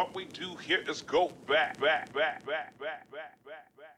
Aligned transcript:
what 0.00 0.14
we 0.14 0.24
do 0.24 0.56
here 0.56 0.82
is 0.88 1.02
go 1.02 1.30
back, 1.46 1.78
back, 1.78 2.10
back, 2.14 2.46
back, 2.46 2.78
back, 2.78 3.10
back, 3.10 3.36
back, 3.44 3.68
back. 3.76 3.90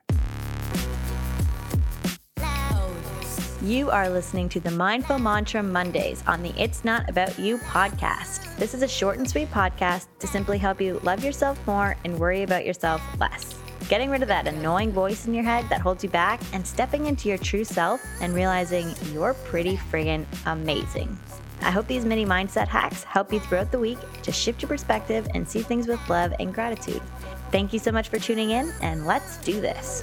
You 3.62 3.88
are 3.88 4.08
listening 4.08 4.48
to 4.48 4.58
the 4.58 4.72
Mindful 4.72 5.20
Mantra 5.20 5.62
Mondays 5.62 6.24
on 6.26 6.42
the 6.42 6.52
It's 6.60 6.84
Not 6.84 7.08
About 7.08 7.38
You 7.38 7.56
podcast. 7.58 8.56
This 8.56 8.74
is 8.74 8.82
a 8.82 8.88
short 8.88 9.18
and 9.18 9.30
sweet 9.30 9.52
podcast 9.52 10.08
to 10.18 10.26
simply 10.26 10.58
help 10.58 10.80
you 10.80 10.98
love 11.04 11.22
yourself 11.22 11.64
more 11.68 11.96
and 12.04 12.18
worry 12.18 12.42
about 12.42 12.66
yourself 12.66 13.00
less. 13.20 13.61
Getting 13.88 14.10
rid 14.10 14.22
of 14.22 14.28
that 14.28 14.46
annoying 14.46 14.92
voice 14.92 15.26
in 15.26 15.34
your 15.34 15.44
head 15.44 15.68
that 15.68 15.80
holds 15.80 16.02
you 16.02 16.08
back 16.08 16.40
and 16.52 16.66
stepping 16.66 17.06
into 17.06 17.28
your 17.28 17.36
true 17.36 17.64
self 17.64 18.02
and 18.20 18.34
realizing 18.34 18.94
you're 19.12 19.34
pretty 19.34 19.76
friggin' 19.76 20.24
amazing. 20.46 21.18
I 21.60 21.70
hope 21.70 21.86
these 21.86 22.04
mini 22.04 22.24
mindset 22.24 22.68
hacks 22.68 23.02
help 23.04 23.32
you 23.32 23.40
throughout 23.40 23.70
the 23.70 23.78
week 23.78 23.98
to 24.22 24.32
shift 24.32 24.62
your 24.62 24.68
perspective 24.68 25.26
and 25.34 25.48
see 25.48 25.62
things 25.62 25.86
with 25.86 26.00
love 26.08 26.32
and 26.40 26.54
gratitude. 26.54 27.02
Thank 27.50 27.72
you 27.72 27.78
so 27.78 27.92
much 27.92 28.08
for 28.08 28.18
tuning 28.18 28.50
in, 28.50 28.72
and 28.80 29.06
let's 29.06 29.36
do 29.38 29.60
this. 29.60 30.02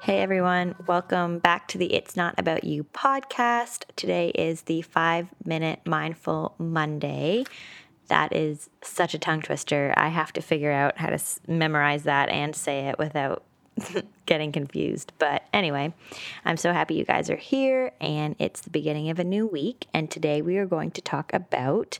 Hey 0.00 0.20
everyone, 0.20 0.74
welcome 0.86 1.38
back 1.38 1.68
to 1.68 1.78
the 1.78 1.92
It's 1.92 2.16
Not 2.16 2.34
About 2.38 2.64
You 2.64 2.84
podcast. 2.84 3.84
Today 3.96 4.28
is 4.30 4.62
the 4.62 4.82
five 4.82 5.28
minute 5.44 5.80
mindful 5.84 6.54
Monday. 6.58 7.44
That 8.08 8.34
is 8.34 8.68
such 8.82 9.14
a 9.14 9.18
tongue 9.18 9.42
twister. 9.42 9.94
I 9.96 10.08
have 10.08 10.32
to 10.34 10.40
figure 10.40 10.72
out 10.72 10.98
how 10.98 11.10
to 11.10 11.18
memorize 11.46 12.04
that 12.04 12.28
and 12.28 12.54
say 12.54 12.88
it 12.88 12.98
without 12.98 13.44
getting 14.26 14.52
confused. 14.52 15.12
But 15.18 15.44
anyway, 15.52 15.94
I'm 16.44 16.56
so 16.56 16.72
happy 16.72 16.94
you 16.94 17.04
guys 17.04 17.30
are 17.30 17.36
here 17.36 17.92
and 18.00 18.34
it's 18.38 18.62
the 18.62 18.70
beginning 18.70 19.10
of 19.10 19.18
a 19.18 19.24
new 19.24 19.46
week. 19.46 19.86
And 19.94 20.10
today 20.10 20.42
we 20.42 20.56
are 20.58 20.66
going 20.66 20.90
to 20.92 21.00
talk 21.00 21.32
about 21.32 21.98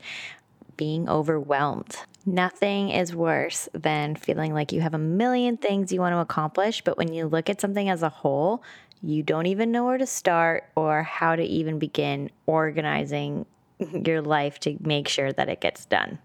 being 0.77 1.09
overwhelmed. 1.09 1.97
Nothing 2.25 2.91
is 2.91 3.15
worse 3.15 3.69
than 3.73 4.15
feeling 4.15 4.55
like 4.55 4.73
you 4.73 4.81
have 4.81 4.95
a 4.95 4.98
million 4.98 5.56
things 5.56 5.92
you 5.92 6.01
want 6.01 6.12
to 6.12 6.20
accomplish, 6.20 6.83
but 6.83 6.97
when 6.97 7.12
you 7.12 7.27
look 7.27 7.51
at 7.51 7.61
something 7.61 7.89
as 7.89 8.03
a 8.03 8.09
whole, 8.09 8.62
you 9.03 9.23
don't 9.23 9.47
even 9.47 9.73
know 9.73 9.84
where 9.84 9.98
to 9.98 10.06
start 10.06 10.64
or 10.77 11.03
how 11.03 11.36
to 11.36 11.42
even 11.42 11.79
begin 11.79 12.31
organizing 12.47 13.47
your 13.79 14.23
life 14.23 14.59
to 14.61 14.77
make 14.81 15.09
sure 15.09 15.33
that 15.33 15.48
it 15.48 15.61
gets 15.61 15.87
done. 15.87 16.19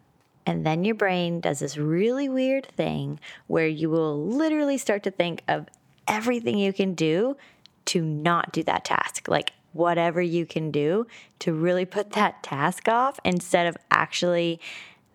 And 0.45 0.65
then 0.65 0.83
your 0.83 0.95
brain 0.95 1.39
does 1.39 1.59
this 1.59 1.77
really 1.77 2.27
weird 2.27 2.65
thing 2.65 3.19
where 3.47 3.67
you 3.67 3.89
will 3.89 4.25
literally 4.25 4.77
start 4.77 5.03
to 5.03 5.11
think 5.11 5.41
of 5.47 5.67
everything 6.07 6.57
you 6.57 6.73
can 6.73 6.93
do 6.95 7.37
to 7.85 8.01
not 8.01 8.51
do 8.51 8.63
that 8.63 8.83
task. 8.83 9.27
Like 9.27 9.53
whatever 9.71 10.21
you 10.21 10.45
can 10.45 10.71
do 10.71 11.07
to 11.39 11.53
really 11.53 11.85
put 11.85 12.11
that 12.11 12.43
task 12.43 12.87
off 12.87 13.19
instead 13.23 13.67
of 13.67 13.77
actually 13.91 14.59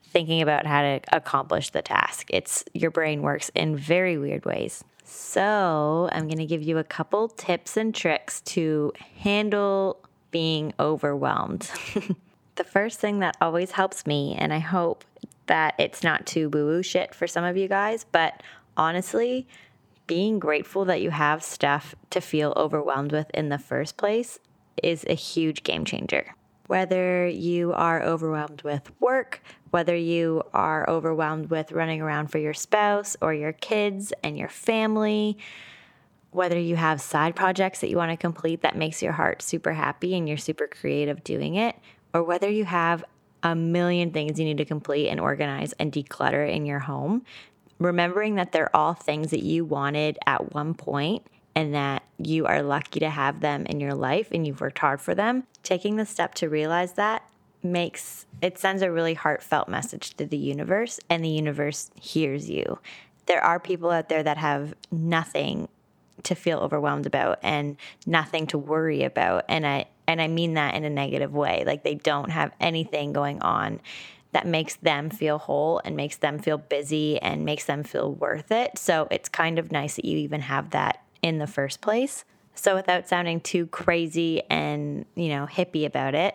thinking 0.04 0.42
about 0.42 0.66
how 0.66 0.82
to 0.82 1.00
accomplish 1.12 1.70
the 1.70 1.82
task. 1.82 2.28
It's 2.30 2.64
your 2.72 2.90
brain 2.90 3.22
works 3.22 3.50
in 3.54 3.76
very 3.76 4.16
weird 4.18 4.44
ways. 4.44 4.82
So, 5.04 6.10
I'm 6.12 6.26
going 6.28 6.38
to 6.38 6.46
give 6.46 6.62
you 6.62 6.76
a 6.76 6.84
couple 6.84 7.28
tips 7.28 7.78
and 7.78 7.94
tricks 7.94 8.42
to 8.42 8.92
handle 9.20 9.98
being 10.30 10.74
overwhelmed. 10.78 11.70
the 12.58 12.64
first 12.64 13.00
thing 13.00 13.20
that 13.20 13.36
always 13.40 13.70
helps 13.70 14.06
me, 14.06 14.34
and 14.38 14.52
I 14.52 14.58
hope 14.58 15.04
that 15.46 15.74
it's 15.78 16.02
not 16.02 16.26
too 16.26 16.50
boo 16.50 16.66
boo 16.66 16.82
shit 16.82 17.14
for 17.14 17.26
some 17.26 17.44
of 17.44 17.56
you 17.56 17.68
guys, 17.68 18.04
but 18.12 18.42
honestly, 18.76 19.48
being 20.06 20.38
grateful 20.38 20.84
that 20.86 21.00
you 21.00 21.10
have 21.10 21.42
stuff 21.42 21.94
to 22.10 22.20
feel 22.20 22.52
overwhelmed 22.56 23.12
with 23.12 23.30
in 23.32 23.48
the 23.48 23.58
first 23.58 23.96
place 23.96 24.38
is 24.82 25.04
a 25.08 25.14
huge 25.14 25.62
game 25.62 25.84
changer. 25.84 26.34
Whether 26.66 27.26
you 27.26 27.72
are 27.72 28.02
overwhelmed 28.02 28.62
with 28.62 28.90
work, 29.00 29.42
whether 29.70 29.96
you 29.96 30.42
are 30.52 30.88
overwhelmed 30.88 31.50
with 31.50 31.72
running 31.72 32.02
around 32.02 32.28
for 32.28 32.38
your 32.38 32.54
spouse 32.54 33.16
or 33.22 33.32
your 33.32 33.52
kids 33.52 34.12
and 34.22 34.36
your 34.36 34.48
family, 34.48 35.38
whether 36.30 36.58
you 36.58 36.76
have 36.76 37.00
side 37.00 37.34
projects 37.34 37.80
that 37.80 37.88
you 37.88 37.96
want 37.96 38.10
to 38.10 38.16
complete 38.16 38.62
that 38.62 38.76
makes 38.76 39.02
your 39.02 39.12
heart 39.12 39.40
super 39.40 39.72
happy 39.72 40.14
and 40.14 40.28
you're 40.28 40.36
super 40.36 40.66
creative 40.66 41.24
doing 41.24 41.54
it, 41.54 41.74
or 42.14 42.22
whether 42.22 42.48
you 42.48 42.64
have 42.64 43.04
a 43.42 43.54
million 43.54 44.10
things 44.10 44.38
you 44.38 44.44
need 44.44 44.58
to 44.58 44.64
complete 44.64 45.08
and 45.08 45.20
organize 45.20 45.72
and 45.74 45.92
declutter 45.92 46.50
in 46.50 46.66
your 46.66 46.80
home, 46.80 47.24
remembering 47.78 48.34
that 48.34 48.52
they're 48.52 48.74
all 48.74 48.94
things 48.94 49.30
that 49.30 49.42
you 49.42 49.64
wanted 49.64 50.18
at 50.26 50.52
one 50.52 50.74
point 50.74 51.24
and 51.54 51.74
that 51.74 52.02
you 52.18 52.46
are 52.46 52.62
lucky 52.62 53.00
to 53.00 53.10
have 53.10 53.40
them 53.40 53.66
in 53.66 53.80
your 53.80 53.94
life 53.94 54.28
and 54.32 54.46
you've 54.46 54.60
worked 54.60 54.78
hard 54.78 55.00
for 55.00 55.14
them, 55.14 55.44
taking 55.62 55.96
the 55.96 56.06
step 56.06 56.34
to 56.34 56.48
realize 56.48 56.92
that 56.94 57.28
makes 57.62 58.26
it 58.40 58.58
sends 58.58 58.82
a 58.82 58.90
really 58.90 59.14
heartfelt 59.14 59.68
message 59.68 60.10
to 60.14 60.24
the 60.24 60.36
universe 60.36 61.00
and 61.10 61.24
the 61.24 61.28
universe 61.28 61.90
hears 62.00 62.48
you. 62.48 62.78
There 63.26 63.42
are 63.42 63.58
people 63.58 63.90
out 63.90 64.08
there 64.08 64.22
that 64.22 64.36
have 64.36 64.74
nothing 64.90 65.68
to 66.22 66.34
feel 66.34 66.58
overwhelmed 66.58 67.06
about 67.06 67.38
and 67.42 67.76
nothing 68.06 68.46
to 68.48 68.58
worry 68.58 69.02
about 69.02 69.44
and 69.48 69.66
I 69.66 69.86
and 70.08 70.20
I 70.22 70.26
mean 70.26 70.54
that 70.54 70.74
in 70.74 70.84
a 70.84 70.90
negative 70.90 71.34
way. 71.34 71.62
Like 71.64 71.84
they 71.84 71.94
don't 71.94 72.30
have 72.30 72.50
anything 72.58 73.12
going 73.12 73.40
on 73.42 73.80
that 74.32 74.46
makes 74.46 74.76
them 74.76 75.10
feel 75.10 75.38
whole 75.38 75.80
and 75.84 75.96
makes 75.96 76.16
them 76.16 76.38
feel 76.38 76.58
busy 76.58 77.20
and 77.20 77.44
makes 77.44 77.66
them 77.66 77.84
feel 77.84 78.12
worth 78.12 78.50
it. 78.50 78.78
So 78.78 79.06
it's 79.10 79.28
kind 79.28 79.58
of 79.58 79.70
nice 79.70 79.96
that 79.96 80.04
you 80.04 80.18
even 80.18 80.40
have 80.40 80.70
that 80.70 81.02
in 81.22 81.38
the 81.38 81.46
first 81.46 81.80
place. 81.80 82.24
So 82.54 82.74
without 82.74 83.08
sounding 83.08 83.40
too 83.40 83.66
crazy 83.66 84.42
and, 84.50 85.04
you 85.14 85.28
know, 85.28 85.46
hippie 85.46 85.86
about 85.86 86.14
it, 86.14 86.34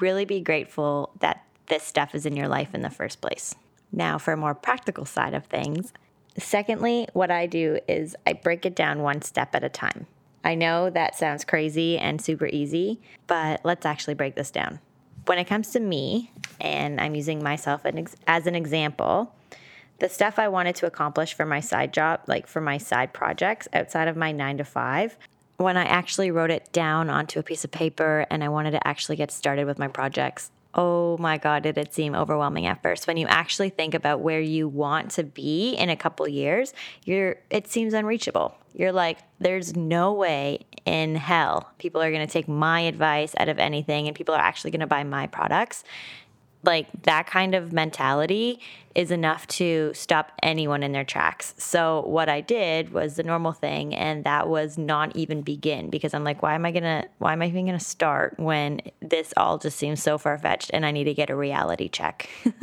really 0.00 0.24
be 0.24 0.40
grateful 0.40 1.12
that 1.20 1.44
this 1.66 1.82
stuff 1.82 2.14
is 2.14 2.26
in 2.26 2.36
your 2.36 2.48
life 2.48 2.74
in 2.74 2.82
the 2.82 2.90
first 2.90 3.20
place. 3.20 3.54
Now, 3.92 4.18
for 4.18 4.32
a 4.32 4.36
more 4.36 4.54
practical 4.54 5.04
side 5.04 5.34
of 5.34 5.46
things, 5.46 5.92
secondly, 6.38 7.06
what 7.12 7.30
I 7.30 7.46
do 7.46 7.78
is 7.88 8.16
I 8.26 8.32
break 8.34 8.66
it 8.66 8.74
down 8.74 9.02
one 9.02 9.22
step 9.22 9.54
at 9.54 9.64
a 9.64 9.68
time. 9.68 10.06
I 10.44 10.54
know 10.54 10.90
that 10.90 11.16
sounds 11.16 11.44
crazy 11.44 11.98
and 11.98 12.20
super 12.20 12.46
easy, 12.46 13.00
but 13.26 13.60
let's 13.64 13.86
actually 13.86 14.14
break 14.14 14.34
this 14.34 14.50
down. 14.50 14.80
When 15.26 15.38
it 15.38 15.46
comes 15.46 15.70
to 15.70 15.80
me, 15.80 16.32
and 16.60 17.00
I'm 17.00 17.14
using 17.14 17.42
myself 17.42 17.82
as 18.26 18.46
an 18.46 18.54
example, 18.54 19.32
the 20.00 20.08
stuff 20.08 20.38
I 20.38 20.48
wanted 20.48 20.74
to 20.76 20.86
accomplish 20.86 21.32
for 21.34 21.46
my 21.46 21.60
side 21.60 21.92
job, 21.92 22.22
like 22.26 22.48
for 22.48 22.60
my 22.60 22.76
side 22.76 23.12
projects 23.12 23.68
outside 23.72 24.08
of 24.08 24.16
my 24.16 24.32
nine 24.32 24.58
to 24.58 24.64
five, 24.64 25.16
when 25.58 25.76
I 25.76 25.84
actually 25.84 26.32
wrote 26.32 26.50
it 26.50 26.72
down 26.72 27.08
onto 27.08 27.38
a 27.38 27.42
piece 27.44 27.62
of 27.62 27.70
paper 27.70 28.26
and 28.28 28.42
I 28.42 28.48
wanted 28.48 28.72
to 28.72 28.84
actually 28.86 29.14
get 29.14 29.30
started 29.30 29.64
with 29.64 29.78
my 29.78 29.86
projects, 29.86 30.50
oh 30.74 31.16
my 31.18 31.38
God, 31.38 31.62
did 31.62 31.76
it 31.78 31.94
seem 31.94 32.14
overwhelming 32.14 32.66
at 32.66 32.82
first. 32.82 33.06
When 33.06 33.16
you 33.16 33.26
actually 33.26 33.70
think 33.70 33.94
about 33.94 34.20
where 34.20 34.40
you 34.40 34.68
want 34.68 35.10
to 35.12 35.24
be 35.24 35.74
in 35.74 35.90
a 35.90 35.96
couple 35.96 36.26
years, 36.28 36.72
you're 37.04 37.36
it 37.50 37.68
seems 37.68 37.94
unreachable. 37.94 38.56
You're 38.74 38.92
like, 38.92 39.18
there's 39.38 39.76
no 39.76 40.14
way 40.14 40.66
in 40.84 41.14
hell 41.14 41.70
people 41.78 42.02
are 42.02 42.10
gonna 42.10 42.26
take 42.26 42.48
my 42.48 42.80
advice 42.80 43.34
out 43.38 43.48
of 43.48 43.58
anything 43.58 44.08
and 44.08 44.16
people 44.16 44.34
are 44.34 44.40
actually 44.40 44.70
gonna 44.72 44.86
buy 44.86 45.04
my 45.04 45.26
products 45.28 45.84
like 46.64 46.86
that 47.02 47.26
kind 47.26 47.54
of 47.54 47.72
mentality 47.72 48.60
is 48.94 49.10
enough 49.10 49.46
to 49.48 49.90
stop 49.94 50.32
anyone 50.42 50.82
in 50.82 50.92
their 50.92 51.04
tracks. 51.04 51.54
So 51.56 52.02
what 52.06 52.28
I 52.28 52.40
did 52.40 52.92
was 52.92 53.16
the 53.16 53.22
normal 53.22 53.52
thing 53.52 53.94
and 53.94 54.24
that 54.24 54.48
was 54.48 54.76
not 54.76 55.16
even 55.16 55.42
begin 55.42 55.90
because 55.90 56.14
I'm 56.14 56.24
like 56.24 56.42
why 56.42 56.54
am 56.54 56.64
I 56.66 56.72
going 56.72 56.82
to 56.82 57.08
why 57.18 57.32
am 57.32 57.42
I 57.42 57.46
even 57.46 57.66
going 57.66 57.78
to 57.78 57.84
start 57.84 58.38
when 58.38 58.80
this 59.00 59.32
all 59.36 59.58
just 59.58 59.78
seems 59.78 60.02
so 60.02 60.18
far-fetched 60.18 60.70
and 60.72 60.84
I 60.84 60.90
need 60.90 61.04
to 61.04 61.14
get 61.14 61.30
a 61.30 61.36
reality 61.36 61.88
check. 61.88 62.28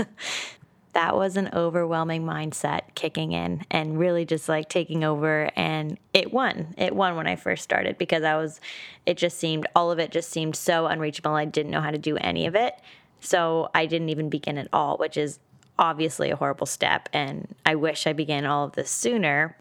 that 0.94 1.16
was 1.16 1.38
an 1.38 1.50
overwhelming 1.54 2.24
mindset 2.24 2.82
kicking 2.96 3.32
in 3.32 3.64
and 3.70 4.00
really 4.00 4.26
just 4.26 4.50
like 4.50 4.70
taking 4.70 5.04
over 5.04 5.50
and 5.56 5.98
it 6.14 6.34
won 6.34 6.74
it 6.78 6.96
won 6.96 7.16
when 7.16 7.28
i 7.28 7.36
first 7.36 7.64
started 7.64 7.98
because 7.98 8.24
i 8.24 8.36
was 8.36 8.60
it 9.06 9.16
just 9.16 9.38
seemed 9.38 9.68
all 9.76 9.92
of 9.92 10.00
it 10.00 10.12
just 10.12 10.30
seemed 10.30 10.56
so 10.56 10.88
unreachable 10.88 11.32
i 11.32 11.46
didn't 11.46 11.72
know 11.72 11.82
how 11.82 11.92
to 11.92 11.98
do 11.98 12.18
any 12.18 12.48
of 12.48 12.56
it 12.56 12.74
so 13.20 13.70
I 13.74 13.86
didn't 13.86 14.10
even 14.10 14.30
begin 14.30 14.58
at 14.58 14.68
all, 14.72 14.98
which 14.98 15.18
is 15.18 15.40
obviously 15.78 16.30
a 16.30 16.36
horrible 16.36 16.68
step. 16.68 17.10
And 17.14 17.56
I 17.66 17.76
wish 17.76 18.06
I 18.06 18.14
began 18.14 18.46
all 18.46 18.66
of 18.66 18.74
this 18.74 18.92
sooner. 18.92 19.58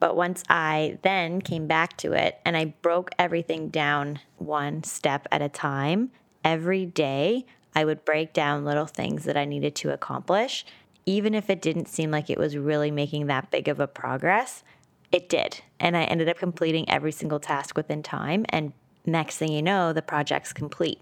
But 0.00 0.16
once 0.16 0.42
I 0.48 0.98
then 1.02 1.40
came 1.40 1.68
back 1.68 1.96
to 1.98 2.12
it 2.12 2.40
and 2.44 2.56
I 2.56 2.74
broke 2.82 3.10
everything 3.18 3.68
down 3.68 4.18
one 4.38 4.82
step 4.82 5.28
at 5.30 5.40
a 5.40 5.48
time, 5.48 6.10
every 6.44 6.84
day 6.84 7.46
I 7.74 7.84
would 7.84 8.04
break 8.04 8.32
down 8.32 8.64
little 8.64 8.86
things 8.86 9.24
that 9.24 9.36
I 9.36 9.44
needed 9.44 9.76
to 9.76 9.92
accomplish. 9.92 10.66
Even 11.06 11.34
if 11.34 11.48
it 11.48 11.62
didn't 11.62 11.88
seem 11.88 12.10
like 12.10 12.30
it 12.30 12.38
was 12.38 12.56
really 12.56 12.90
making 12.90 13.26
that 13.26 13.50
big 13.50 13.68
of 13.68 13.78
a 13.78 13.86
progress, 13.86 14.64
it 15.12 15.28
did. 15.28 15.60
And 15.78 15.96
I 15.96 16.04
ended 16.04 16.28
up 16.28 16.38
completing 16.38 16.88
every 16.90 17.12
single 17.12 17.40
task 17.40 17.76
within 17.76 18.02
time. 18.02 18.44
And 18.48 18.72
next 19.06 19.38
thing 19.38 19.52
you 19.52 19.62
know, 19.62 19.92
the 19.92 20.02
project's 20.02 20.52
complete. 20.52 21.00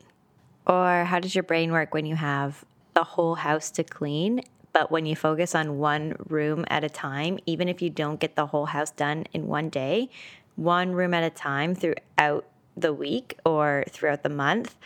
Or 0.67 1.05
how 1.05 1.19
does 1.21 1.35
your 1.35 1.45
brain 1.45 1.73
work 1.73 1.95
when 1.95 2.07
you 2.07 2.17
have 2.17 2.65
the 2.95 3.05
whole 3.05 3.37
house 3.37 3.71
to 3.73 3.85
clean? 3.85 4.43
But 4.73 4.91
when 4.91 5.07
you 5.07 5.17
focus 5.17 5.55
on 5.55 5.79
one 5.79 6.15
room 6.29 6.65
at 6.69 6.85
a 6.85 6.89
time, 6.89 7.39
even 7.47 7.69
if 7.69 7.83
you 7.83 7.91
don't 7.91 8.21
get 8.21 8.37
the 8.37 8.47
whole 8.47 8.67
house 8.67 8.91
done 8.91 9.25
in 9.33 9.49
one 9.49 9.69
day, 9.69 10.11
one 10.57 10.93
room 10.93 11.15
at 11.15 11.25
a 11.25 11.31
time 11.31 11.75
throughout 11.75 12.47
the 12.77 12.93
week 12.93 13.39
or 13.45 13.85
throughout 13.89 14.23
the 14.23 14.29
month 14.29 14.77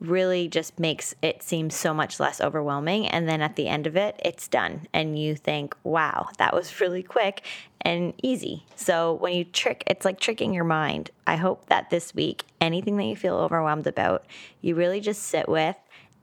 really 0.00 0.48
just 0.48 0.78
makes 0.78 1.14
it 1.22 1.42
seem 1.42 1.70
so 1.70 1.92
much 1.92 2.20
less 2.20 2.40
overwhelming. 2.40 3.06
And 3.06 3.28
then 3.28 3.40
at 3.42 3.56
the 3.56 3.68
end 3.68 3.86
of 3.86 3.96
it, 3.96 4.20
it's 4.24 4.48
done. 4.48 4.86
And 4.92 5.18
you 5.18 5.34
think, 5.34 5.74
wow, 5.82 6.28
that 6.38 6.54
was 6.54 6.80
really 6.80 7.02
quick 7.02 7.44
and 7.80 8.12
easy. 8.22 8.64
So 8.76 9.14
when 9.14 9.34
you 9.34 9.44
trick, 9.44 9.84
it's 9.86 10.04
like 10.04 10.20
tricking 10.20 10.54
your 10.54 10.64
mind. 10.64 11.10
I 11.26 11.36
hope 11.36 11.66
that 11.66 11.90
this 11.90 12.14
week, 12.14 12.44
anything 12.60 12.96
that 12.96 13.04
you 13.04 13.16
feel 13.16 13.36
overwhelmed 13.36 13.86
about, 13.86 14.24
you 14.60 14.74
really 14.74 15.00
just 15.00 15.22
sit 15.22 15.48
with 15.48 15.76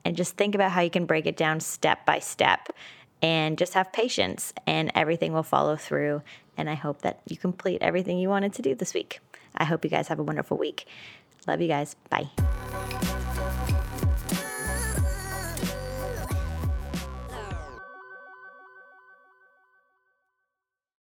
and 0.03 0.15
just 0.15 0.37
think 0.37 0.55
about 0.55 0.71
how 0.71 0.81
you 0.81 0.89
can 0.89 1.05
break 1.05 1.25
it 1.25 1.37
down 1.37 1.59
step 1.59 2.05
by 2.05 2.19
step 2.19 2.69
and 3.21 3.57
just 3.57 3.73
have 3.73 3.91
patience 3.91 4.53
and 4.67 4.91
everything 4.93 5.33
will 5.33 5.43
follow 5.43 5.75
through. 5.75 6.21
And 6.57 6.69
I 6.69 6.75
hope 6.75 7.01
that 7.01 7.21
you 7.27 7.37
complete 7.37 7.81
everything 7.81 8.19
you 8.19 8.29
wanted 8.29 8.53
to 8.53 8.61
do 8.61 8.75
this 8.75 8.93
week. 8.93 9.19
I 9.57 9.65
hope 9.65 9.83
you 9.83 9.89
guys 9.89 10.07
have 10.09 10.19
a 10.19 10.23
wonderful 10.23 10.57
week. 10.57 10.87
Love 11.47 11.61
you 11.61 11.67
guys. 11.67 11.95
Bye. 12.09 12.29